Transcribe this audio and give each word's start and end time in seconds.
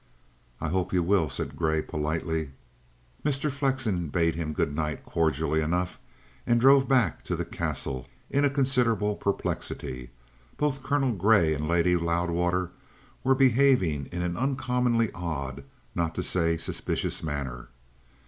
"I 0.59 0.69
hope 0.69 0.93
you 0.93 1.03
will," 1.03 1.29
said 1.29 1.55
Grey 1.55 1.79
politely. 1.83 2.53
Mr. 3.23 3.51
Flexen 3.51 4.07
bade 4.09 4.33
him 4.33 4.51
good 4.51 4.73
night 4.75 5.05
cordially 5.05 5.61
enough, 5.61 5.99
and 6.47 6.59
drove 6.59 6.87
back 6.87 7.23
to 7.25 7.35
the 7.35 7.45
Castle 7.45 8.07
in 8.27 8.43
a 8.43 8.49
considerable 8.49 9.15
perplexity. 9.15 10.09
Both 10.57 10.81
Colonel 10.81 11.11
Grey 11.11 11.53
and 11.53 11.67
Lady 11.67 11.95
Loudwater 11.95 12.71
were 13.23 13.35
behaving 13.35 14.07
in 14.11 14.23
an 14.23 14.37
uncommonly 14.37 15.11
odd, 15.13 15.65
not 15.93 16.15
to 16.15 16.23
say 16.23 16.57
suspicious 16.57 17.21
manner. 17.21 17.69